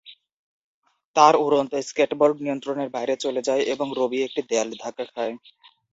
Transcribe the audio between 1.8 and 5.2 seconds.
skateboard নিয়ন্ত্রণের বাইরে চলে যায় এবং রবি একটি দেয়ালে ধাক্কা